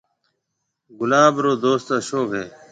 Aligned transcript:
گلاب 0.99 1.33
رو 1.43 1.51
دوست 1.63 1.87
اشوڪ 1.97 2.27
ھيََََ 2.35 2.45